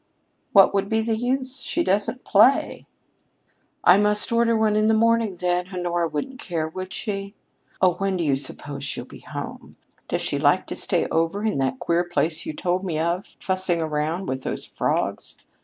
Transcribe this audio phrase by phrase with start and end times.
[0.51, 1.59] "What would be the use?
[1.61, 2.87] She doesn't play."
[3.83, 5.67] "I must order one in the morning, then.
[5.71, 7.35] Honora wouldn't care, would she?
[7.83, 9.75] Oh, when do you suppose she'll be home?
[10.07, 13.79] Does she like to stay over in that queer place you told me of, fussing
[13.79, 15.37] around with those frogs?"